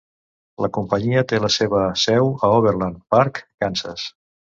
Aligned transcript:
La 0.65 0.69
companyia 0.77 1.21
té 1.31 1.39
la 1.43 1.51
seva 1.55 1.81
seu 2.05 2.31
a 2.47 2.49
Overland 2.61 2.97
Park, 3.17 3.43
Kansas. 3.65 4.07